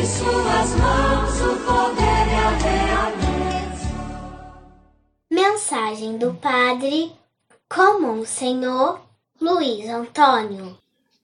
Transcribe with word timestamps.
Em 0.00 0.06
suas 0.06 0.70
mãos 0.76 1.40
o 1.42 1.56
poder 1.66 2.26
e 2.26 2.34
a 2.34 2.50
realeza. 2.56 3.88
Mensagem 5.30 6.16
do 6.16 6.32
Padre 6.32 7.12
Comum 7.68 8.24
Senhor 8.24 9.06
Luiz 9.38 9.86
Antônio. 9.90 10.78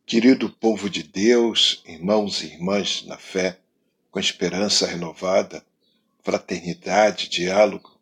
Querido 0.05 0.51
povo 0.51 0.91
de 0.91 1.03
Deus, 1.03 1.83
irmãos 1.87 2.43
e 2.43 2.49
irmãs 2.49 3.03
na 3.07 3.17
fé, 3.17 3.59
com 4.11 4.21
esperança 4.21 4.87
renovada, 4.87 5.65
fraternidade, 6.23 7.31
diálogo, 7.31 7.99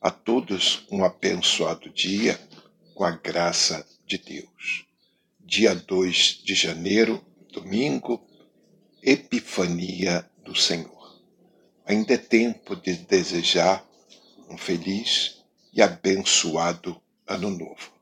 a 0.00 0.10
todos 0.10 0.86
um 0.90 1.04
abençoado 1.04 1.90
dia 1.90 2.40
com 2.94 3.04
a 3.04 3.10
graça 3.10 3.86
de 4.06 4.16
Deus. 4.16 4.86
Dia 5.38 5.74
2 5.74 6.40
de 6.42 6.54
janeiro, 6.54 7.22
domingo, 7.52 8.26
Epifania 9.06 10.26
do 10.42 10.56
Senhor. 10.56 11.20
Ainda 11.84 12.14
é 12.14 12.16
tempo 12.16 12.74
de 12.74 12.94
desejar 12.94 13.86
um 14.48 14.56
feliz 14.56 15.44
e 15.74 15.82
abençoado 15.82 16.98
Ano 17.26 17.50
Novo. 17.50 17.92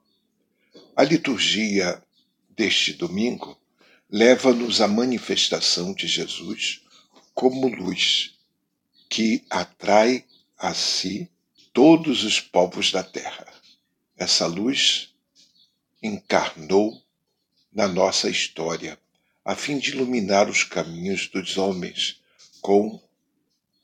A 0.95 1.03
liturgia 1.03 2.01
deste 2.51 2.93
domingo 2.93 3.59
leva-nos 4.09 4.81
à 4.81 4.87
manifestação 4.87 5.93
de 5.93 6.07
Jesus 6.07 6.83
como 7.35 7.67
luz 7.67 8.39
que 9.11 9.45
atrai 9.51 10.25
a 10.57 10.73
si 10.73 11.29
todos 11.73 12.23
os 12.23 12.39
povos 12.39 12.93
da 12.93 13.03
terra. 13.03 13.53
Essa 14.17 14.47
luz 14.47 15.13
encarnou 16.01 17.03
na 17.73 17.89
nossa 17.89 18.31
história, 18.31 18.97
a 19.45 19.57
fim 19.57 19.79
de 19.79 19.91
iluminar 19.91 20.49
os 20.49 20.63
caminhos 20.63 21.29
dos 21.29 21.57
homens 21.59 22.21
com 22.61 23.01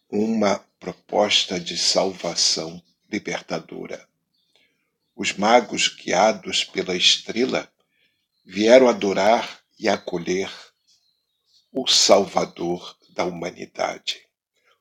uma 0.09 0.59
proposta 0.79 1.59
de 1.59 1.77
salvação 1.77 2.83
libertadora. 3.11 4.09
Os 5.17 5.33
magos, 5.33 5.89
guiados 5.89 6.63
pela 6.63 6.95
estrela, 6.95 7.71
vieram 8.45 8.89
adorar 8.89 9.61
e 9.79 9.89
acolher 9.89 10.51
o 11.73 11.87
Salvador 11.87 12.97
da 13.11 13.25
humanidade. 13.25 14.23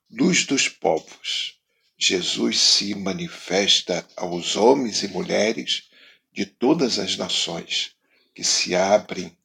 Luz 0.10 0.46
dos 0.46 0.70
povos, 0.70 1.60
Jesus 1.98 2.60
se 2.60 2.94
manifesta 2.94 4.08
aos 4.16 4.56
homens 4.56 5.02
e 5.02 5.08
mulheres 5.08 5.90
de 6.32 6.46
todas 6.46 7.00
as 7.00 7.18
nações 7.18 7.96
que 8.36 8.44
se 8.44 8.76
abrem 8.76 9.36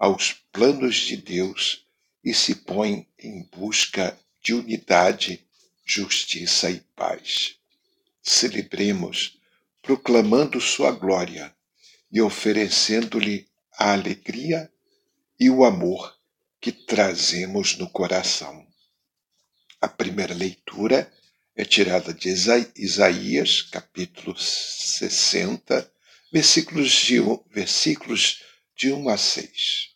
aos 0.00 0.32
planos 0.50 0.96
de 0.96 1.18
Deus 1.18 1.84
e 2.24 2.32
se 2.32 2.54
põem 2.54 3.06
em 3.18 3.42
busca 3.54 4.18
de 4.42 4.54
unidade, 4.54 5.46
justiça 5.84 6.70
e 6.70 6.80
paz. 6.96 7.56
Celebremos 8.22 9.38
proclamando 9.82 10.58
sua 10.58 10.90
glória 10.90 11.54
e 12.10 12.18
oferecendo-lhe 12.22 13.46
a 13.78 13.92
alegria 13.92 14.72
e 15.38 15.50
o 15.50 15.64
amor 15.64 16.18
que 16.58 16.72
trazemos 16.72 17.76
no 17.76 17.88
coração. 17.90 18.66
A 19.82 19.88
primeira 19.88 20.32
leitura 20.32 21.12
é 21.54 21.64
tirada 21.64 22.14
de 22.14 22.30
Isaías, 22.76 23.62
capítulo 23.62 24.34
60, 24.38 25.92
versículos 26.32 26.90
de, 26.90 27.20
versículos 27.50 28.42
de 28.80 28.90
1 28.90 29.10
a 29.10 29.18
6. 29.18 29.94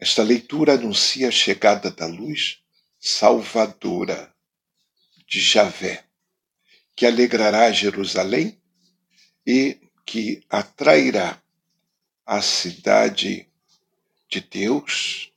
Esta 0.00 0.24
leitura 0.24 0.72
anuncia 0.72 1.28
a 1.28 1.30
chegada 1.30 1.92
da 1.92 2.06
luz 2.06 2.60
salvadora 2.98 4.34
de 5.28 5.40
Javé, 5.40 6.04
que 6.96 7.06
alegrará 7.06 7.70
Jerusalém 7.70 8.60
e 9.46 9.78
que 10.04 10.42
atrairá 10.50 11.40
a 12.26 12.42
cidade 12.42 13.48
de 14.28 14.40
Deus 14.40 15.32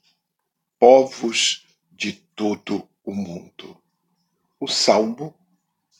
povos 0.79 1.67
de 1.91 2.13
todo 2.13 2.89
o 3.03 3.13
mundo. 3.13 3.79
O 4.59 4.67
salmo 4.67 5.31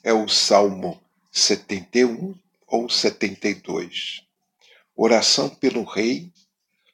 é 0.02 0.12
o 0.12 0.28
Salmo 0.28 1.00
71 1.32 2.34
ou 2.66 2.90
72. 2.90 4.31
Oração 5.04 5.50
pelo 5.50 5.84
rei, 5.84 6.32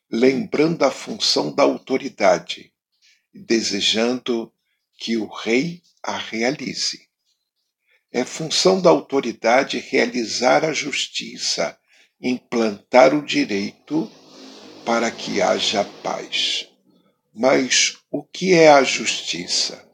lembrando 0.09 0.83
a 0.83 0.91
função 0.91 1.51
da 1.53 1.63
autoridade 1.63 2.71
e 3.33 3.39
desejando 3.39 4.53
que 4.97 5.17
o 5.17 5.27
rei 5.27 5.81
a 6.01 6.15
realize. 6.17 7.07
É 8.11 8.23
função 8.23 8.81
da 8.81 8.89
autoridade 8.89 9.79
realizar 9.79 10.63
a 10.63 10.71
justiça, 10.71 11.77
implantar 12.21 13.13
o 13.13 13.25
direito 13.25 14.09
para 14.85 15.11
que 15.11 15.41
haja 15.41 15.83
paz. 16.01 16.69
Mas 17.33 17.97
o 18.09 18.23
que 18.23 18.53
é 18.53 18.71
a 18.71 18.83
justiça? 18.83 19.87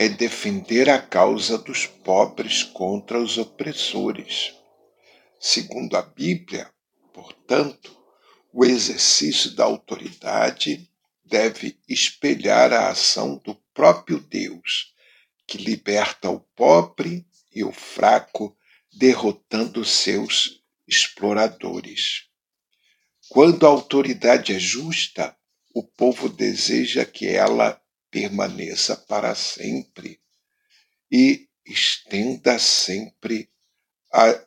é 0.00 0.08
defender 0.08 0.88
a 0.88 0.98
causa 0.98 1.58
dos 1.58 1.84
pobres 1.84 2.62
contra 2.62 3.20
os 3.20 3.36
opressores. 3.36 4.54
Segundo 5.38 5.94
a 5.94 6.00
Bíblia, 6.00 6.70
portanto, 7.20 7.94
o 8.50 8.64
exercício 8.64 9.50
da 9.50 9.64
autoridade 9.64 10.90
deve 11.22 11.78
espelhar 11.86 12.72
a 12.72 12.88
ação 12.88 13.36
do 13.36 13.54
próprio 13.74 14.18
Deus, 14.18 14.94
que 15.46 15.58
liberta 15.58 16.30
o 16.30 16.40
pobre 16.40 17.26
e 17.54 17.62
o 17.62 17.72
fraco, 17.72 18.56
derrotando 18.90 19.84
seus 19.84 20.62
exploradores. 20.88 22.24
Quando 23.28 23.66
a 23.66 23.68
autoridade 23.68 24.54
é 24.54 24.58
justa, 24.58 25.36
o 25.74 25.82
povo 25.84 26.26
deseja 26.28 27.04
que 27.04 27.26
ela 27.26 27.80
permaneça 28.10 28.96
para 28.96 29.34
sempre 29.34 30.20
e 31.12 31.48
estenda 31.66 32.58
sempre 32.58 33.50
a, 34.10 34.44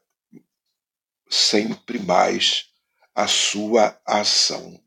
sempre 1.34 2.00
mais 2.00 2.70
a 3.16 3.28
sua 3.28 4.00
ação. 4.06 4.80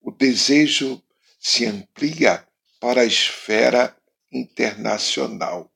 O 0.00 0.10
desejo 0.10 1.02
se 1.38 1.66
amplia 1.66 2.46
para 2.80 3.02
a 3.02 3.06
esfera 3.06 3.96
internacional, 4.32 5.72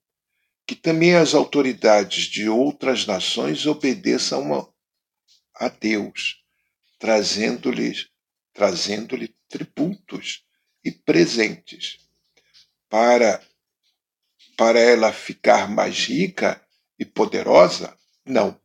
que 0.67 0.75
também 0.75 1.15
as 1.15 1.35
autoridades 1.35 2.25
de 2.25 2.49
outras 2.49 3.07
nações 3.07 3.67
obedeçam 3.67 4.73
a 5.55 5.69
Deus, 5.69 6.43
trazendo-lhe 6.99 7.95
trazendo-lhe 8.55 9.35
tributos 9.49 10.45
e 10.85 10.93
presentes. 10.93 11.99
Para, 12.89 13.43
para 14.57 14.79
ela 14.79 15.13
ficar 15.13 15.69
mais 15.69 16.07
rica 16.07 16.65
e 16.97 17.05
poderosa? 17.05 17.99
Não. 18.25 18.59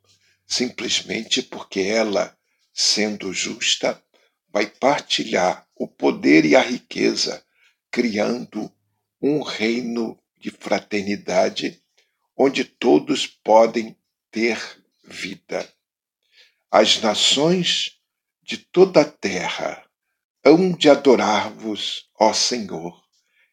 Simplesmente 0.50 1.44
porque 1.44 1.82
ela, 1.82 2.36
sendo 2.74 3.32
justa, 3.32 4.04
vai 4.52 4.66
partilhar 4.66 5.68
o 5.76 5.88
poder 5.88 6.44
e 6.44 6.56
a 6.56 6.62
riqueza, 6.62 7.46
criando 7.92 8.74
um 9.22 9.44
reino 9.44 10.20
de 10.40 10.50
fraternidade 10.50 11.80
onde 12.36 12.64
todos 12.64 13.28
podem 13.28 13.96
ter 14.32 14.58
vida. 15.04 15.72
As 16.72 17.00
nações 17.00 18.00
de 18.42 18.58
toda 18.58 19.02
a 19.02 19.06
terra 19.06 19.86
hão 20.44 20.72
de 20.72 20.90
adorar-vos, 20.90 22.10
ó 22.20 22.34
Senhor, 22.34 23.04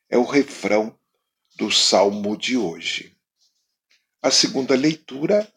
é 0.08 0.16
o 0.16 0.24
refrão 0.24 0.98
do 1.56 1.70
salmo 1.70 2.36
de 2.36 2.56
hoje. 2.56 3.14
A 4.22 4.30
segunda 4.30 4.74
leitura 4.74 5.52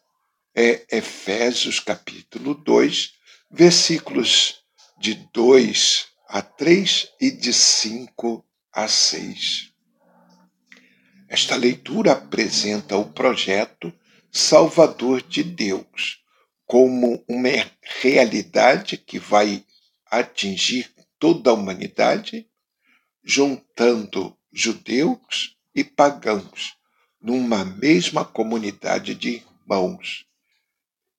é 0.54 0.84
Efésios 0.90 1.78
capítulo 1.78 2.54
2, 2.54 3.12
versículos 3.50 4.64
de 4.98 5.14
2 5.32 6.08
a 6.28 6.42
3 6.42 7.08
e 7.20 7.30
de 7.30 7.52
5 7.52 8.44
a 8.72 8.88
6. 8.88 9.72
Esta 11.28 11.54
leitura 11.54 12.12
apresenta 12.12 12.96
o 12.96 13.12
projeto 13.12 13.92
salvador 14.32 15.22
de 15.22 15.44
Deus 15.44 16.20
como 16.66 17.24
uma 17.28 17.48
realidade 18.02 18.96
que 18.96 19.18
vai 19.18 19.64
atingir 20.06 20.92
toda 21.18 21.50
a 21.50 21.54
humanidade, 21.54 22.48
juntando 23.22 24.36
judeus 24.52 25.56
e 25.74 25.84
pagãos 25.84 26.74
numa 27.20 27.64
mesma 27.64 28.24
comunidade 28.24 29.14
de 29.14 29.42
irmãos 29.68 30.29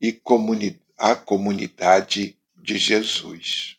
e 0.02 0.12
comuni 0.12 0.82
a 0.98 1.16
comunidade 1.16 2.36
de 2.56 2.78
Jesus. 2.78 3.78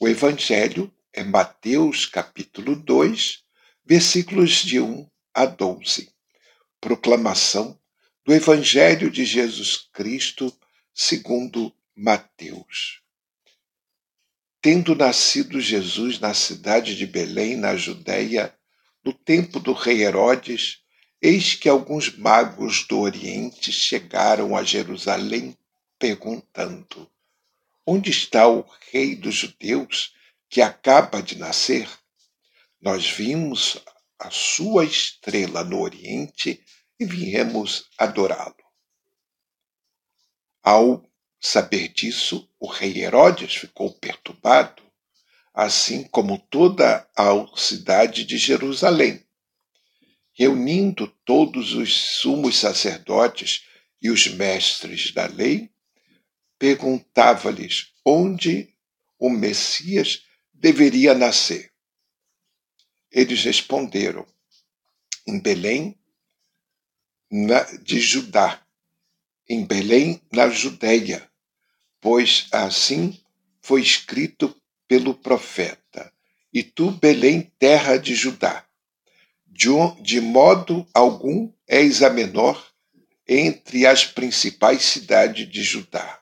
O 0.00 0.08
Evangelho 0.08 0.92
é 1.12 1.22
Mateus 1.22 2.06
capítulo 2.06 2.74
2, 2.74 3.44
versículos 3.84 4.50
de 4.50 4.80
1 4.80 5.08
a 5.32 5.46
12. 5.46 6.10
Proclamação 6.80 7.78
do 8.24 8.34
Evangelho 8.34 9.08
de 9.08 9.24
Jesus 9.24 9.88
Cristo 9.92 10.52
segundo 10.92 11.72
Mateus. 11.94 13.00
Tendo 14.60 14.96
nascido 14.96 15.60
Jesus 15.60 16.18
na 16.18 16.34
cidade 16.34 16.96
de 16.96 17.06
Belém, 17.06 17.56
na 17.56 17.76
Judéia, 17.76 18.52
no 19.04 19.12
tempo 19.12 19.60
do 19.60 19.72
rei 19.72 20.02
Herodes, 20.02 20.80
eis 21.26 21.54
que 21.54 21.68
alguns 21.68 22.16
magos 22.16 22.86
do 22.86 23.00
Oriente 23.00 23.72
chegaram 23.72 24.56
a 24.56 24.62
Jerusalém 24.62 25.58
perguntando: 25.98 27.10
Onde 27.84 28.10
está 28.10 28.46
o 28.46 28.64
rei 28.92 29.16
dos 29.16 29.34
judeus 29.34 30.14
que 30.48 30.62
acaba 30.62 31.20
de 31.20 31.36
nascer? 31.36 31.90
Nós 32.80 33.10
vimos 33.10 33.76
a 34.16 34.30
sua 34.30 34.84
estrela 34.84 35.64
no 35.64 35.80
Oriente 35.80 36.62
e 36.98 37.04
viemos 37.04 37.90
adorá-lo. 37.98 38.54
Ao 40.62 41.04
saber 41.40 41.88
disso, 41.88 42.48
o 42.60 42.68
rei 42.68 43.02
Herodes 43.02 43.56
ficou 43.56 43.92
perturbado, 43.94 44.80
assim 45.52 46.04
como 46.04 46.38
toda 46.38 47.08
a 47.16 47.56
cidade 47.56 48.24
de 48.24 48.38
Jerusalém. 48.38 49.25
Reunindo 50.38 51.06
todos 51.24 51.72
os 51.72 51.94
sumos 51.94 52.58
sacerdotes 52.58 53.64
e 54.02 54.10
os 54.10 54.26
mestres 54.26 55.10
da 55.10 55.26
lei, 55.26 55.70
perguntava-lhes 56.58 57.92
onde 58.04 58.68
o 59.18 59.30
Messias 59.30 60.24
deveria 60.52 61.14
nascer. 61.14 61.72
Eles 63.10 63.44
responderam: 63.44 64.26
em 65.26 65.40
Belém 65.40 65.98
de 67.82 67.98
Judá, 67.98 68.62
em 69.48 69.64
Belém, 69.64 70.20
na 70.30 70.50
Judéia, 70.50 71.30
pois 71.98 72.46
assim 72.52 73.18
foi 73.62 73.80
escrito 73.80 74.54
pelo 74.86 75.14
profeta: 75.14 76.12
E 76.52 76.62
tu, 76.62 76.90
Belém, 76.90 77.50
terra 77.58 77.96
de 77.96 78.14
Judá, 78.14 78.65
de 79.56 80.20
modo 80.20 80.86
algum 80.92 81.50
és 81.66 82.02
a 82.02 82.10
menor 82.10 82.62
entre 83.26 83.86
as 83.86 84.04
principais 84.04 84.82
cidades 84.84 85.50
de 85.50 85.62
Judá, 85.62 86.20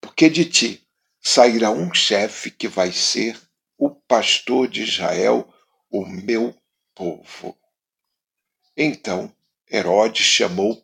porque 0.00 0.30
de 0.30 0.44
ti 0.44 0.86
sairá 1.20 1.70
um 1.70 1.92
chefe 1.92 2.50
que 2.50 2.68
vai 2.68 2.92
ser 2.92 3.38
o 3.76 3.90
pastor 3.90 4.68
de 4.68 4.82
Israel, 4.82 5.52
o 5.90 6.06
meu 6.06 6.54
povo. 6.94 7.56
Então 8.76 9.32
Herodes 9.70 10.24
chamou 10.24 10.82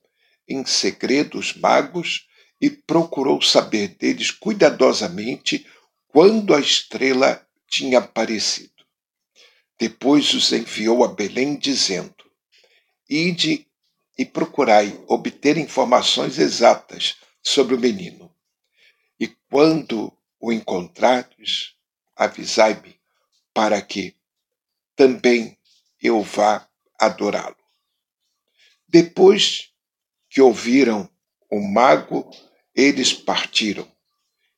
em 0.49 0.67
segredo 0.67 1.39
os 1.39 1.55
magos 1.55 2.27
e 2.61 2.69
procurou 2.69 3.41
saber 3.41 3.89
deles 3.89 4.31
cuidadosamente 4.31 5.67
quando 6.09 6.55
a 6.55 6.61
estrela 6.61 7.47
tinha 7.69 7.99
aparecido. 7.99 8.74
Depois 9.79 10.33
os 10.35 10.53
enviou 10.53 11.05
a 11.05 11.09
Belém, 11.09 11.57
dizendo: 11.57 12.15
Ide 13.09 13.67
e 14.17 14.25
procurai 14.25 15.03
obter 15.09 15.57
informações 15.57 16.39
exatas 16.39 17.17
sobre 17.43 17.75
o 17.75 17.81
menino. 17.81 18.35
E 19.19 19.29
quando 19.51 20.17
o 20.41 20.53
encontrares, 20.53 21.75
avisai-me, 22.15 22.99
para 23.53 23.81
que 23.83 24.17
também 24.95 25.59
eu 26.01 26.23
vá 26.23 26.69
adorá-lo. 26.99 27.57
Depois 28.87 29.73
que 30.31 30.41
ouviram 30.41 31.11
o 31.51 31.61
mago, 31.61 32.31
eles 32.75 33.13
partiram, 33.13 33.91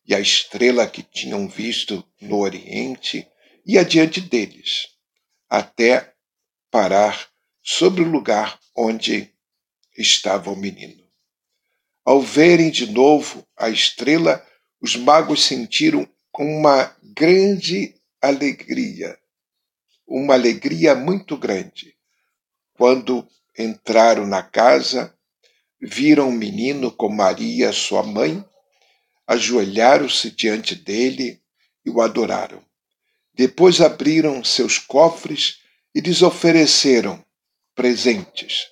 e 0.07 0.15
a 0.15 0.21
estrela 0.21 0.87
que 0.87 1.03
tinham 1.03 1.49
visto 1.49 2.07
no 2.21 2.39
Oriente 2.39 3.27
ia 3.67 3.85
diante 3.85 4.21
deles, 4.21 4.96
até 5.49 6.15
parar 6.71 7.29
sobre 7.63 8.03
o 8.03 8.11
lugar 8.11 8.59
onde 8.77 9.33
estava 9.97 10.51
o 10.51 10.57
menino. 10.57 11.05
Ao 12.05 12.21
verem 12.21 12.71
de 12.71 12.91
novo 12.91 13.47
a 13.57 13.69
estrela, 13.69 14.45
os 14.81 14.95
magos 14.97 15.45
sentiram 15.45 16.09
uma 16.39 16.95
grande 17.03 17.95
alegria, 18.21 19.19
uma 20.07 20.35
alegria 20.35 20.95
muito 20.95 21.37
grande, 21.37 21.97
quando 22.75 23.27
entraram 23.59 24.27
na 24.27 24.43
casa 24.43 25.17
viram 25.81 26.29
o 26.29 26.33
menino 26.33 26.91
com 26.91 27.09
Maria, 27.09 27.73
sua 27.73 28.03
mãe, 28.03 28.45
ajoelharam-se 29.27 30.31
diante 30.31 30.75
dele 30.75 31.41
e 31.85 31.91
o 31.91 32.01
adoraram. 32.01 32.65
Depois 33.37 33.81
abriram 33.81 34.43
seus 34.43 34.79
cofres 34.79 35.61
e 35.95 36.01
lhes 36.01 36.23
ofereceram 36.23 37.25
presentes: 37.75 38.69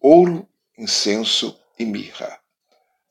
ouro, 0.00 0.48
incenso 0.76 1.56
e 1.78 1.84
mirra. 1.84 2.40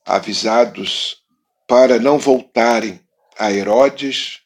Avisados 0.06 1.24
para 1.68 2.00
não 2.00 2.18
voltarem 2.18 3.00
a 3.38 3.52
Herodes, 3.52 4.42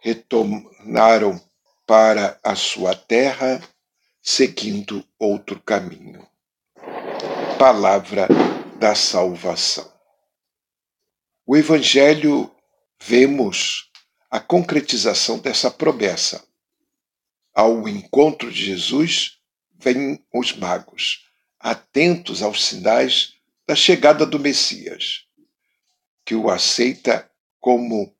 retornaram 0.00 1.40
para 1.86 2.38
a 2.42 2.54
sua 2.54 2.94
terra, 2.94 3.62
seguindo 4.20 5.06
outro 5.18 5.60
caminho 5.60 6.26
palavra 7.64 8.28
da 8.78 8.94
salvação. 8.94 9.90
O 11.46 11.56
Evangelho 11.56 12.50
vemos 13.00 13.90
a 14.34 14.40
concretização 14.40 15.38
dessa 15.38 15.70
promessa. 15.70 16.44
Ao 17.54 17.88
encontro 17.88 18.50
de 18.50 18.64
Jesus, 18.64 19.38
vêm 19.78 20.20
os 20.34 20.56
magos, 20.56 21.28
atentos 21.60 22.42
aos 22.42 22.64
sinais 22.64 23.34
da 23.64 23.76
chegada 23.76 24.26
do 24.26 24.40
Messias, 24.40 25.24
que 26.26 26.34
o 26.34 26.50
aceita 26.50 27.30
como 27.60 28.12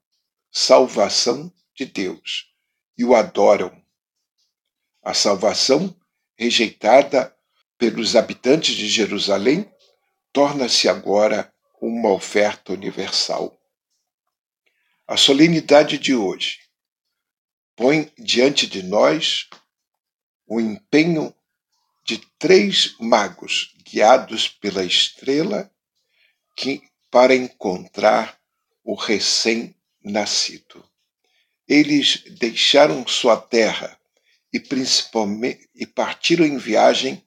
salvação 0.52 1.52
de 1.75 1.85
Deus 1.85 2.47
e 2.97 3.04
o 3.04 3.16
adoram. 3.16 3.76
A 5.02 5.14
salvação 5.14 5.92
rejeitada 6.37 7.37
pelos 7.76 8.14
habitantes 8.14 8.76
de 8.76 8.87
Jerusalém 8.87 9.68
torna-se 10.33 10.88
agora 10.88 11.52
uma 11.80 12.12
oferta 12.12 12.73
universal. 12.73 13.61
A 15.06 15.18
solenidade 15.18 15.99
de 15.99 16.14
hoje 16.14 16.61
põe 17.76 18.11
diante 18.16 18.66
de 18.66 18.82
nós 18.82 19.50
o 20.46 20.58
empenho 20.58 21.34
de 22.06 22.16
três 22.38 22.96
magos 22.99 23.75
guiados 23.84 24.49
pela 24.49 24.82
estrela 24.82 25.70
que 26.56 26.82
para 27.11 27.34
encontrar 27.34 28.40
o 28.82 28.94
recém-nascido. 28.94 30.82
Eles 31.68 32.25
deixaram 32.38 33.06
sua 33.06 33.37
terra 33.37 34.00
e 34.50 34.58
principalmente 34.58 35.68
e 35.75 35.87
partiram 35.87 36.46
em 36.46 36.56
viagem 36.56 37.23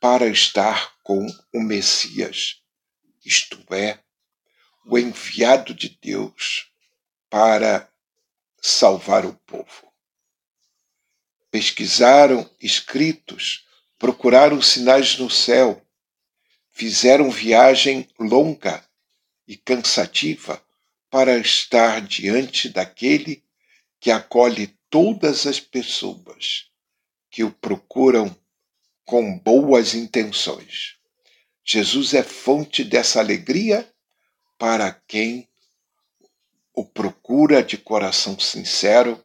para 0.00 0.26
estar 0.26 0.96
com 1.04 1.24
o 1.54 1.60
Messias, 1.60 2.60
isto 3.24 3.64
é, 3.72 4.00
o 4.84 4.98
enviado 4.98 5.72
de 5.72 5.96
Deus 6.02 6.67
para 7.30 7.88
salvar 8.60 9.24
o 9.24 9.34
povo. 9.46 9.92
Pesquisaram 11.50 12.48
escritos, 12.60 13.66
procuraram 13.98 14.60
sinais 14.60 15.18
no 15.18 15.30
céu, 15.30 15.82
fizeram 16.70 17.30
viagem 17.30 18.08
longa 18.18 18.84
e 19.46 19.56
cansativa 19.56 20.62
para 21.10 21.38
estar 21.38 22.00
diante 22.02 22.68
daquele 22.68 23.42
que 23.98 24.10
acolhe 24.10 24.68
todas 24.90 25.46
as 25.46 25.58
pessoas 25.58 26.66
que 27.30 27.42
o 27.42 27.50
procuram 27.50 28.34
com 29.04 29.38
boas 29.38 29.94
intenções. 29.94 30.96
Jesus 31.64 32.14
é 32.14 32.22
fonte 32.22 32.84
dessa 32.84 33.20
alegria 33.20 33.90
para 34.58 34.92
quem 34.92 35.48
o 36.78 36.84
procura 36.84 37.60
de 37.60 37.76
coração 37.76 38.38
sincero, 38.38 39.20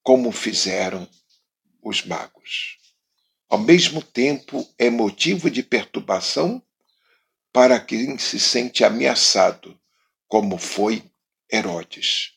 como 0.00 0.30
fizeram 0.30 1.10
os 1.82 2.04
magos. 2.04 2.78
Ao 3.48 3.58
mesmo 3.58 4.00
tempo, 4.00 4.64
é 4.78 4.88
motivo 4.88 5.50
de 5.50 5.60
perturbação 5.60 6.62
para 7.52 7.80
quem 7.80 8.16
se 8.16 8.38
sente 8.38 8.84
ameaçado, 8.84 9.76
como 10.28 10.56
foi 10.56 11.02
Herodes. 11.52 12.34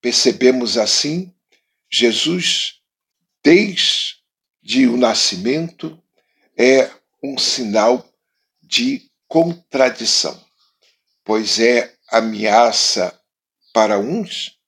Percebemos 0.00 0.76
assim 0.76 1.32
Jesus, 1.88 2.80
desde 3.40 4.88
o 4.88 4.96
nascimento, 4.96 6.02
é 6.58 6.90
um 7.22 7.38
sinal 7.38 8.04
de 8.60 9.08
contradição, 9.28 10.44
pois 11.22 11.60
é 11.60 11.94
ameaça 12.10 13.16
para 13.72 13.98
uns 13.98 14.58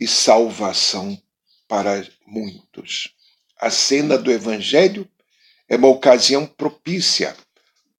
e 0.00 0.06
salvação 0.06 1.20
para 1.66 2.06
muitos. 2.26 3.14
A 3.56 3.70
cena 3.70 4.16
do 4.16 4.30
Evangelho 4.30 5.08
é 5.68 5.76
uma 5.76 5.88
ocasião 5.88 6.46
propícia 6.46 7.36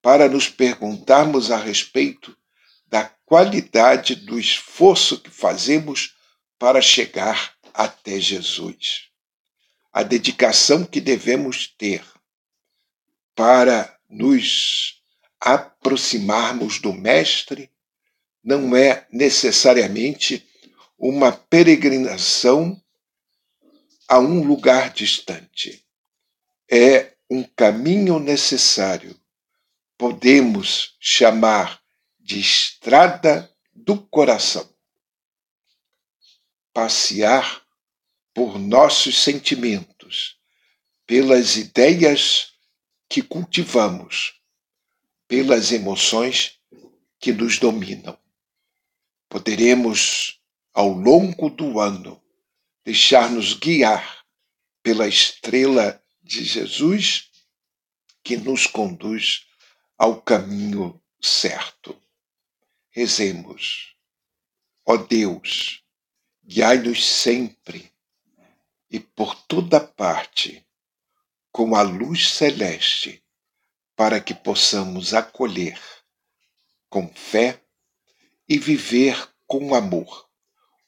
para 0.02 0.28
nos 0.28 0.48
perguntarmos 0.48 1.50
a 1.50 1.56
respeito 1.56 2.36
da 2.88 3.04
qualidade 3.24 4.14
do 4.14 4.38
esforço 4.38 5.20
que 5.20 5.30
fazemos 5.30 6.16
para 6.58 6.80
chegar 6.80 7.54
até 7.72 8.18
Jesus. 8.18 9.08
A 9.92 10.02
dedicação 10.02 10.84
que 10.84 11.00
devemos 11.00 11.66
ter 11.66 12.04
para 13.34 13.96
nos 14.08 15.00
aproximarmos 15.40 16.78
do 16.80 16.92
Mestre 16.92 17.70
não 18.42 18.74
é 18.74 19.06
necessariamente 19.10 20.46
uma 21.00 21.32
peregrinação 21.32 22.78
a 24.06 24.18
um 24.18 24.44
lugar 24.44 24.92
distante. 24.92 25.82
É 26.70 27.14
um 27.30 27.42
caminho 27.42 28.18
necessário. 28.18 29.18
Podemos 29.96 30.96
chamar 31.00 31.80
de 32.18 32.38
estrada 32.38 33.50
do 33.74 33.96
coração. 33.96 34.68
Passear 36.74 37.64
por 38.34 38.58
nossos 38.58 39.18
sentimentos, 39.22 40.38
pelas 41.06 41.56
ideias 41.56 42.52
que 43.08 43.22
cultivamos, 43.22 44.34
pelas 45.26 45.72
emoções 45.72 46.58
que 47.18 47.32
nos 47.32 47.58
dominam. 47.58 48.18
Poderemos, 49.28 50.39
ao 50.72 50.88
longo 50.88 51.50
do 51.50 51.80
ano, 51.80 52.22
deixar-nos 52.84 53.54
guiar 53.54 54.24
pela 54.82 55.08
estrela 55.08 56.02
de 56.22 56.44
Jesus 56.44 57.30
que 58.22 58.36
nos 58.36 58.66
conduz 58.66 59.46
ao 59.98 60.22
caminho 60.22 61.00
certo. 61.20 62.00
Rezemos. 62.90 63.94
Ó 64.86 64.96
Deus, 64.96 65.82
guiai-nos 66.44 67.06
sempre 67.06 67.92
e 68.90 68.98
por 68.98 69.34
toda 69.34 69.80
parte 69.80 70.66
com 71.52 71.74
a 71.74 71.82
luz 71.82 72.30
celeste, 72.30 73.22
para 73.96 74.20
que 74.20 74.34
possamos 74.34 75.14
acolher 75.14 75.78
com 76.88 77.08
fé 77.08 77.60
e 78.48 78.58
viver 78.58 79.28
com 79.46 79.74
amor 79.74 80.29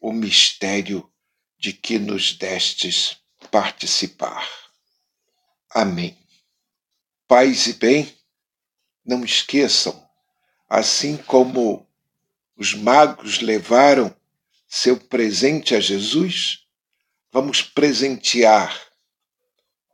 o 0.02 0.12
mistério 0.12 1.08
de 1.56 1.72
que 1.72 1.96
nos 1.96 2.32
destes 2.36 3.18
participar. 3.52 4.50
Amém. 5.70 6.18
Paz 7.28 7.68
e 7.68 7.74
bem, 7.74 8.12
não 9.06 9.24
esqueçam, 9.24 10.04
assim 10.68 11.16
como 11.16 11.88
os 12.56 12.74
magos 12.74 13.40
levaram 13.40 14.14
seu 14.68 14.98
presente 14.98 15.74
a 15.74 15.80
Jesus, 15.80 16.66
vamos 17.30 17.62
presentear 17.62 18.76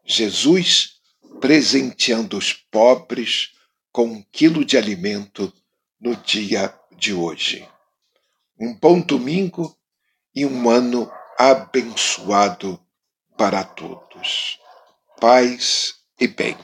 Jesus 0.05 1.01
presenteando 1.39 2.39
os 2.39 2.53
pobres 2.53 3.53
com 3.93 4.07
um 4.07 4.23
quilo 4.33 4.65
de 4.65 4.79
alimento 4.79 5.53
no 6.01 6.17
dia 6.17 6.75
de 6.97 7.13
hoje. 7.13 7.69
Um 8.59 8.75
bom 8.75 9.01
domingo 9.01 9.78
e 10.39 10.47
um 10.47 10.71
ano 10.71 11.11
abençoado 11.37 12.79
para 13.37 13.65
todos. 13.65 14.57
Paz 15.21 15.97
e 16.21 16.29
bem. 16.29 16.57